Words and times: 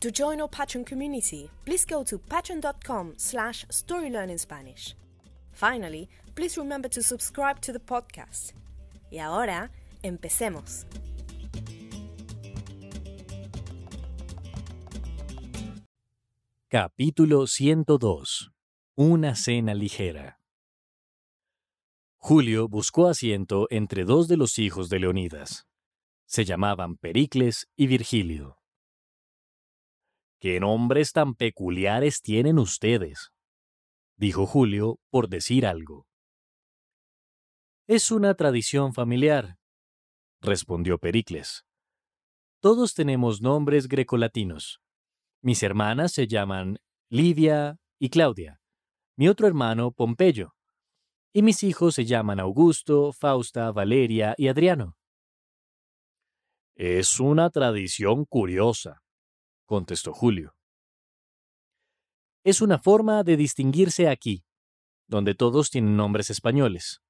To 0.00 0.12
join 0.12 0.40
our 0.40 0.48
Patreon 0.48 0.86
community, 0.86 1.50
please 1.64 1.84
go 1.84 2.04
to 2.04 2.18
patreon.com 2.18 3.14
slash 3.16 3.66
storylearningspanish. 3.66 4.94
Finally, 5.50 6.08
please 6.36 6.56
remember 6.56 6.88
to 6.88 7.02
subscribe 7.02 7.60
to 7.62 7.72
the 7.72 7.80
podcast. 7.80 8.52
Y 9.10 9.18
ahora, 9.18 9.72
empecemos. 10.04 10.86
Capítulo 16.68 17.48
102. 17.48 18.52
Una 18.96 19.34
cena 19.34 19.74
ligera. 19.74 20.38
Julio 22.18 22.68
buscó 22.68 23.08
asiento 23.08 23.66
entre 23.70 24.04
dos 24.04 24.28
de 24.28 24.36
los 24.36 24.60
hijos 24.60 24.88
de 24.90 25.00
Leonidas. 25.00 25.66
Se 26.26 26.44
llamaban 26.44 26.96
Pericles 26.98 27.68
y 27.74 27.88
Virgilio. 27.88 28.57
¿Qué 30.40 30.60
nombres 30.60 31.12
tan 31.12 31.34
peculiares 31.34 32.22
tienen 32.22 32.58
ustedes? 32.58 33.32
dijo 34.16 34.46
Julio 34.46 35.00
por 35.10 35.28
decir 35.28 35.66
algo. 35.66 36.06
Es 37.88 38.10
una 38.10 38.34
tradición 38.34 38.94
familiar, 38.94 39.58
respondió 40.40 40.98
Pericles. 40.98 41.64
Todos 42.60 42.94
tenemos 42.94 43.40
nombres 43.40 43.88
grecolatinos. 43.88 44.80
Mis 45.42 45.62
hermanas 45.62 46.12
se 46.12 46.26
llaman 46.26 46.78
Livia 47.08 47.78
y 47.98 48.10
Claudia, 48.10 48.60
mi 49.16 49.28
otro 49.28 49.46
hermano 49.46 49.90
Pompeyo, 49.90 50.54
y 51.32 51.42
mis 51.42 51.62
hijos 51.62 51.94
se 51.94 52.04
llaman 52.04 52.38
Augusto, 52.38 53.12
Fausta, 53.12 53.72
Valeria 53.72 54.34
y 54.36 54.48
Adriano. 54.48 54.96
Es 56.76 57.18
una 57.18 57.50
tradición 57.50 58.24
curiosa, 58.24 59.02
contestó 59.68 60.14
Julio. 60.14 60.56
Es 62.42 62.62
una 62.62 62.78
forma 62.78 63.22
de 63.22 63.36
distinguirse 63.36 64.08
aquí, 64.08 64.46
donde 65.06 65.34
todos 65.34 65.70
tienen 65.70 65.94
nombres 65.94 66.30
españoles, 66.30 67.02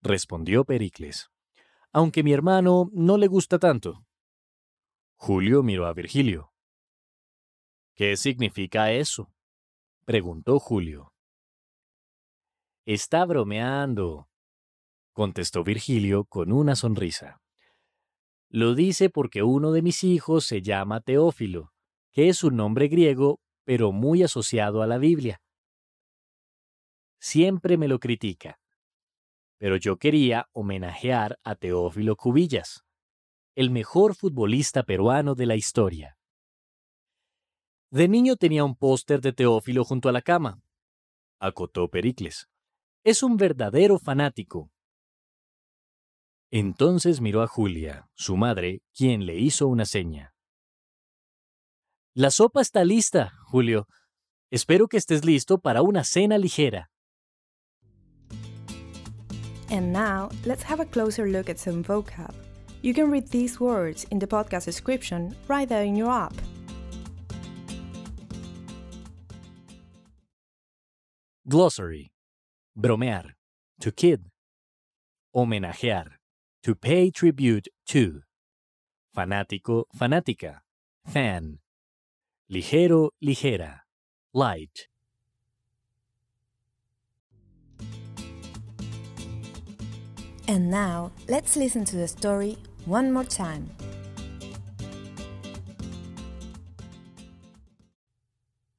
respondió 0.00 0.64
Pericles, 0.64 1.28
aunque 1.92 2.22
mi 2.22 2.32
hermano 2.32 2.88
no 2.92 3.18
le 3.18 3.26
gusta 3.26 3.58
tanto. 3.58 4.06
Julio 5.16 5.64
miró 5.64 5.86
a 5.86 5.92
Virgilio. 5.92 6.52
¿Qué 7.96 8.16
significa 8.16 8.92
eso? 8.92 9.34
preguntó 10.04 10.60
Julio. 10.60 11.12
Está 12.86 13.24
bromeando, 13.24 14.28
contestó 15.12 15.64
Virgilio 15.64 16.26
con 16.26 16.52
una 16.52 16.76
sonrisa. 16.76 17.40
Lo 18.50 18.76
dice 18.76 19.10
porque 19.10 19.42
uno 19.42 19.72
de 19.72 19.82
mis 19.82 20.04
hijos 20.04 20.46
se 20.46 20.62
llama 20.62 21.00
Teófilo, 21.00 21.72
es 22.18 22.42
un 22.42 22.56
nombre 22.56 22.88
griego, 22.88 23.38
pero 23.64 23.92
muy 23.92 24.24
asociado 24.24 24.82
a 24.82 24.86
la 24.86 24.98
Biblia. 24.98 25.40
Siempre 27.20 27.76
me 27.76 27.86
lo 27.86 28.00
critica. 28.00 28.58
Pero 29.58 29.76
yo 29.76 29.98
quería 29.98 30.48
homenajear 30.52 31.38
a 31.44 31.54
Teófilo 31.54 32.16
Cubillas, 32.16 32.82
el 33.54 33.70
mejor 33.70 34.14
futbolista 34.14 34.82
peruano 34.82 35.34
de 35.34 35.46
la 35.46 35.54
historia. 35.54 36.16
De 37.90 38.08
niño 38.08 38.36
tenía 38.36 38.64
un 38.64 38.76
póster 38.76 39.20
de 39.20 39.32
Teófilo 39.32 39.84
junto 39.84 40.08
a 40.08 40.12
la 40.12 40.22
cama, 40.22 40.60
acotó 41.40 41.88
Pericles. 41.88 42.48
Es 43.04 43.22
un 43.22 43.36
verdadero 43.36 43.98
fanático. 43.98 44.70
Entonces 46.50 47.20
miró 47.20 47.42
a 47.42 47.46
Julia, 47.46 48.08
su 48.14 48.36
madre, 48.36 48.82
quien 48.94 49.26
le 49.26 49.36
hizo 49.36 49.68
una 49.68 49.84
seña. 49.84 50.34
La 52.14 52.30
sopa 52.30 52.60
está 52.60 52.84
lista, 52.84 53.32
Julio. 53.50 53.86
Espero 54.50 54.88
que 54.88 54.96
estés 54.96 55.24
listo 55.24 55.58
para 55.58 55.82
una 55.82 56.04
cena 56.04 56.38
ligera. 56.38 56.88
And 59.70 59.92
now, 59.92 60.30
let's 60.46 60.62
have 60.62 60.80
a 60.80 60.86
closer 60.86 61.28
look 61.28 61.50
at 61.50 61.58
some 61.58 61.84
vocab. 61.84 62.34
You 62.80 62.94
can 62.94 63.10
read 63.10 63.28
these 63.28 63.60
words 63.60 64.04
in 64.10 64.18
the 64.18 64.26
podcast 64.26 64.64
description 64.64 65.36
right 65.48 65.68
there 65.68 65.84
in 65.84 65.94
your 65.94 66.10
app. 66.10 66.34
Glossary. 71.46 72.10
Bromear. 72.76 73.34
To 73.80 73.92
kid. 73.92 74.30
Homenajear. 75.34 76.06
To 76.62 76.74
pay 76.74 77.10
tribute 77.10 77.68
to. 77.88 78.22
Fanático, 79.14 79.84
fanática. 79.94 80.60
Fan. 81.06 81.58
Ligero, 82.50 83.10
ligera. 83.20 83.84
Light. 84.32 84.88
And 90.48 90.70
now, 90.70 91.12
let's 91.28 91.58
listen 91.58 91.84
to 91.84 91.96
the 91.96 92.08
story 92.08 92.56
one 92.86 93.12
more 93.12 93.26
time. 93.26 93.68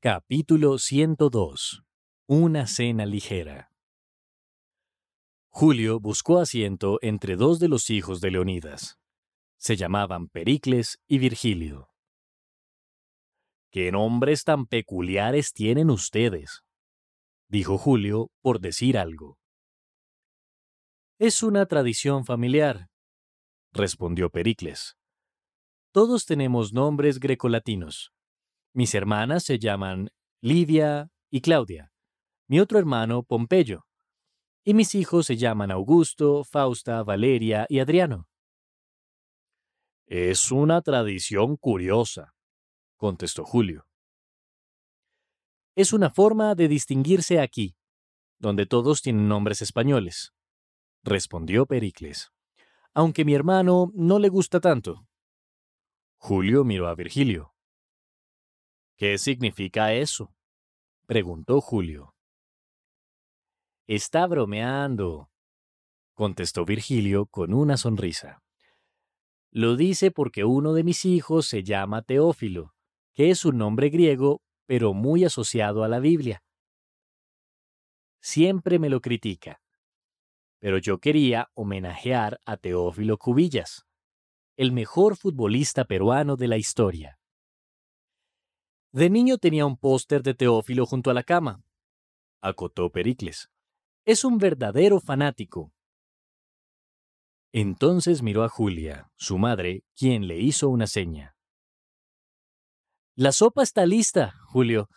Capítulo 0.00 0.78
102. 0.78 1.82
Una 2.26 2.66
cena 2.66 3.04
ligera. 3.04 3.70
Julio 5.50 6.00
buscó 6.00 6.38
asiento 6.38 6.98
entre 7.02 7.36
dos 7.36 7.58
de 7.58 7.68
los 7.68 7.90
hijos 7.90 8.22
de 8.22 8.30
Leonidas. 8.30 8.98
Se 9.58 9.76
llamaban 9.76 10.28
Pericles 10.28 10.98
y 11.06 11.18
Virgilio. 11.18 11.90
¿Qué 13.70 13.92
nombres 13.92 14.44
tan 14.44 14.66
peculiares 14.66 15.52
tienen 15.52 15.90
ustedes? 15.90 16.62
dijo 17.48 17.78
Julio 17.78 18.30
por 18.40 18.60
decir 18.60 18.96
algo. 18.96 19.38
Es 21.18 21.42
una 21.42 21.66
tradición 21.66 22.24
familiar, 22.24 22.88
respondió 23.72 24.30
Pericles. 24.30 24.96
Todos 25.92 26.26
tenemos 26.26 26.72
nombres 26.72 27.18
grecolatinos. 27.18 28.12
Mis 28.72 28.94
hermanas 28.94 29.44
se 29.44 29.58
llaman 29.58 30.10
Livia 30.40 31.10
y 31.30 31.40
Claudia, 31.40 31.92
mi 32.48 32.60
otro 32.60 32.78
hermano 32.78 33.22
Pompeyo, 33.22 33.86
y 34.64 34.74
mis 34.74 34.94
hijos 34.94 35.26
se 35.26 35.36
llaman 35.36 35.70
Augusto, 35.70 36.44
Fausta, 36.44 37.02
Valeria 37.02 37.66
y 37.68 37.80
Adriano. 37.80 38.28
Es 40.06 40.52
una 40.52 40.80
tradición 40.82 41.56
curiosa, 41.56 42.34
contestó 42.98 43.46
Julio. 43.46 43.86
Es 45.74 45.94
una 45.94 46.10
forma 46.10 46.54
de 46.54 46.68
distinguirse 46.68 47.40
aquí, 47.40 47.76
donde 48.38 48.66
todos 48.66 49.00
tienen 49.00 49.28
nombres 49.28 49.62
españoles, 49.62 50.34
respondió 51.02 51.64
Pericles, 51.64 52.30
aunque 52.92 53.24
mi 53.24 53.34
hermano 53.34 53.90
no 53.94 54.18
le 54.18 54.28
gusta 54.28 54.60
tanto. 54.60 55.06
Julio 56.16 56.64
miró 56.64 56.88
a 56.88 56.94
Virgilio. 56.94 57.54
¿Qué 58.96 59.16
significa 59.18 59.94
eso? 59.94 60.34
preguntó 61.06 61.60
Julio. 61.60 62.16
Está 63.86 64.26
bromeando, 64.26 65.30
contestó 66.12 66.64
Virgilio 66.64 67.26
con 67.26 67.54
una 67.54 67.76
sonrisa. 67.76 68.42
Lo 69.50 69.76
dice 69.76 70.10
porque 70.10 70.44
uno 70.44 70.74
de 70.74 70.82
mis 70.82 71.04
hijos 71.04 71.46
se 71.46 71.62
llama 71.62 72.02
Teófilo, 72.02 72.74
que 73.18 73.30
es 73.30 73.44
un 73.44 73.58
nombre 73.58 73.88
griego, 73.88 74.42
pero 74.64 74.94
muy 74.94 75.24
asociado 75.24 75.82
a 75.82 75.88
la 75.88 75.98
Biblia. 75.98 76.40
siempre 78.20 78.78
me 78.78 78.88
lo 78.88 79.00
critica. 79.00 79.60
Pero 80.60 80.78
yo 80.78 80.98
quería 80.98 81.50
homenajear 81.54 82.40
a 82.44 82.56
Teófilo 82.56 83.18
Cubillas, 83.18 83.86
el 84.56 84.70
mejor 84.70 85.16
futbolista 85.16 85.84
peruano 85.84 86.36
de 86.36 86.46
la 86.46 86.58
historia. 86.58 87.18
De 88.92 89.10
niño 89.10 89.38
tenía 89.38 89.66
un 89.66 89.76
póster 89.76 90.22
de 90.22 90.34
Teófilo 90.34 90.86
junto 90.86 91.10
a 91.10 91.14
la 91.14 91.24
cama, 91.24 91.64
acotó 92.40 92.92
Pericles. 92.92 93.50
Es 94.04 94.24
un 94.24 94.38
verdadero 94.38 95.00
fanático. 95.00 95.72
Entonces 97.52 98.22
miró 98.22 98.44
a 98.44 98.48
Julia, 98.48 99.10
su 99.16 99.38
madre, 99.38 99.82
quien 99.96 100.28
le 100.28 100.38
hizo 100.38 100.68
una 100.68 100.86
seña. 100.86 101.34
La 103.20 103.32
sopa 103.32 103.64
está 103.64 103.84
lista, 103.84 104.32
Julio. 104.46 104.88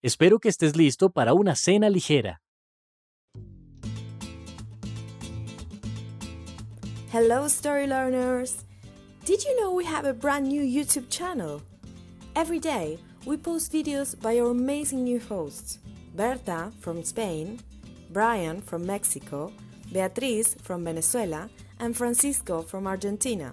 Espero 0.00 0.38
que 0.38 0.48
estés 0.48 0.74
listo 0.74 1.10
para 1.10 1.34
una 1.34 1.54
cena 1.54 1.90
ligera. 1.90 2.40
Hello, 7.12 7.44
story 7.44 7.86
learners! 7.86 8.64
Did 9.26 9.44
you 9.44 9.54
know 9.60 9.70
we 9.70 9.84
have 9.84 10.06
a 10.06 10.14
brand 10.14 10.48
new 10.48 10.62
YouTube 10.62 11.10
channel? 11.10 11.60
Every 12.34 12.58
day, 12.58 12.98
we 13.26 13.36
post 13.36 13.70
videos 13.70 14.18
by 14.18 14.40
our 14.40 14.50
amazing 14.50 15.04
new 15.04 15.20
hosts 15.20 15.78
Berta 16.16 16.72
from 16.80 17.04
Spain, 17.04 17.60
Brian 18.14 18.62
from 18.62 18.86
Mexico, 18.86 19.52
Beatriz 19.92 20.56
from 20.62 20.84
Venezuela, 20.84 21.50
and 21.80 21.94
Francisco 21.94 22.62
from 22.62 22.86
Argentina. 22.86 23.52